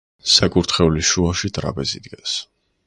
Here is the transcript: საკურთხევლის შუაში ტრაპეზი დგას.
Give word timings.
საკურთხევლის 0.35 1.11
შუაში 1.11 1.53
ტრაპეზი 1.59 2.05
დგას. 2.09 2.37